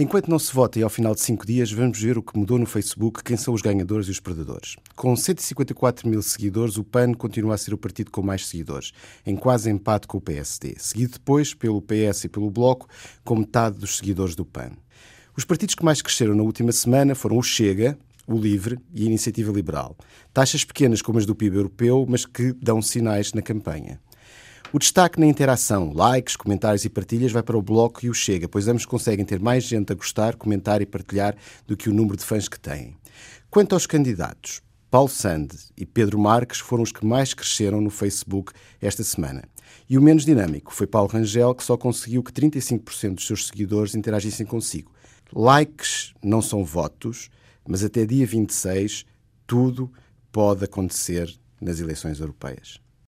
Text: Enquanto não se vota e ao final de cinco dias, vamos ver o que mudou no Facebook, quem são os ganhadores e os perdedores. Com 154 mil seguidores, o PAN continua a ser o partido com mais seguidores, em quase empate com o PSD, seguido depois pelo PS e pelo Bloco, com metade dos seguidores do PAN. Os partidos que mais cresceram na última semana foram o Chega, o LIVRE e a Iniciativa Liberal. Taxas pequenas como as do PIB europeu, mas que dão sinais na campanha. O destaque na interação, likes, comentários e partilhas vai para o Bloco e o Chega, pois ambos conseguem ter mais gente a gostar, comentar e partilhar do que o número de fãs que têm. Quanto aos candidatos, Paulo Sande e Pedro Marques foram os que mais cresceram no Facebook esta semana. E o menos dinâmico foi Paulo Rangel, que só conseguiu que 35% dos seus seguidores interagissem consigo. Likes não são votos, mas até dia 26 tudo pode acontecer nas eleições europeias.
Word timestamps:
Enquanto 0.00 0.28
não 0.28 0.38
se 0.38 0.54
vota 0.54 0.78
e 0.78 0.82
ao 0.84 0.88
final 0.88 1.12
de 1.12 1.20
cinco 1.20 1.44
dias, 1.44 1.72
vamos 1.72 2.00
ver 2.00 2.16
o 2.16 2.22
que 2.22 2.38
mudou 2.38 2.56
no 2.56 2.66
Facebook, 2.66 3.20
quem 3.24 3.36
são 3.36 3.52
os 3.52 3.60
ganhadores 3.60 4.06
e 4.06 4.12
os 4.12 4.20
perdedores. 4.20 4.76
Com 4.94 5.16
154 5.16 6.08
mil 6.08 6.22
seguidores, 6.22 6.76
o 6.76 6.84
PAN 6.84 7.14
continua 7.14 7.56
a 7.56 7.58
ser 7.58 7.74
o 7.74 7.78
partido 7.78 8.12
com 8.12 8.22
mais 8.22 8.46
seguidores, 8.46 8.92
em 9.26 9.34
quase 9.34 9.68
empate 9.68 10.06
com 10.06 10.18
o 10.18 10.20
PSD, 10.20 10.76
seguido 10.78 11.14
depois 11.14 11.52
pelo 11.52 11.82
PS 11.82 12.22
e 12.22 12.28
pelo 12.28 12.48
Bloco, 12.48 12.86
com 13.24 13.34
metade 13.34 13.80
dos 13.80 13.96
seguidores 13.96 14.36
do 14.36 14.44
PAN. 14.44 14.70
Os 15.36 15.44
partidos 15.44 15.74
que 15.74 15.84
mais 15.84 16.00
cresceram 16.00 16.36
na 16.36 16.44
última 16.44 16.70
semana 16.70 17.16
foram 17.16 17.36
o 17.36 17.42
Chega, 17.42 17.98
o 18.24 18.38
LIVRE 18.38 18.78
e 18.94 19.02
a 19.02 19.06
Iniciativa 19.06 19.50
Liberal. 19.50 19.96
Taxas 20.32 20.64
pequenas 20.64 21.02
como 21.02 21.18
as 21.18 21.26
do 21.26 21.34
PIB 21.34 21.56
europeu, 21.56 22.06
mas 22.08 22.24
que 22.24 22.52
dão 22.52 22.80
sinais 22.80 23.32
na 23.32 23.42
campanha. 23.42 23.98
O 24.70 24.78
destaque 24.78 25.18
na 25.18 25.24
interação, 25.24 25.94
likes, 25.94 26.36
comentários 26.36 26.84
e 26.84 26.90
partilhas 26.90 27.32
vai 27.32 27.42
para 27.42 27.56
o 27.56 27.62
Bloco 27.62 28.04
e 28.04 28.10
o 28.10 28.14
Chega, 28.14 28.46
pois 28.46 28.68
ambos 28.68 28.84
conseguem 28.84 29.24
ter 29.24 29.40
mais 29.40 29.64
gente 29.64 29.90
a 29.90 29.96
gostar, 29.96 30.36
comentar 30.36 30.82
e 30.82 30.86
partilhar 30.86 31.34
do 31.66 31.74
que 31.74 31.88
o 31.88 31.94
número 31.94 32.18
de 32.18 32.24
fãs 32.24 32.48
que 32.48 32.60
têm. 32.60 32.94
Quanto 33.48 33.72
aos 33.72 33.86
candidatos, 33.86 34.60
Paulo 34.90 35.08
Sande 35.08 35.56
e 35.74 35.86
Pedro 35.86 36.18
Marques 36.18 36.58
foram 36.58 36.82
os 36.82 36.92
que 36.92 37.06
mais 37.06 37.32
cresceram 37.32 37.80
no 37.80 37.88
Facebook 37.88 38.52
esta 38.78 39.02
semana. 39.02 39.42
E 39.88 39.96
o 39.96 40.02
menos 40.02 40.26
dinâmico 40.26 40.74
foi 40.74 40.86
Paulo 40.86 41.08
Rangel, 41.08 41.54
que 41.54 41.64
só 41.64 41.74
conseguiu 41.78 42.22
que 42.22 42.30
35% 42.30 43.14
dos 43.14 43.26
seus 43.26 43.46
seguidores 43.46 43.94
interagissem 43.94 44.44
consigo. 44.44 44.92
Likes 45.32 46.12
não 46.22 46.42
são 46.42 46.62
votos, 46.62 47.30
mas 47.66 47.82
até 47.82 48.04
dia 48.04 48.26
26 48.26 49.06
tudo 49.46 49.90
pode 50.30 50.62
acontecer 50.62 51.34
nas 51.58 51.80
eleições 51.80 52.20
europeias. 52.20 52.86